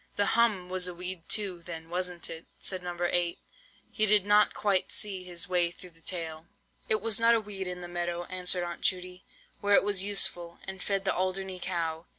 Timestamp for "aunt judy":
8.63-9.23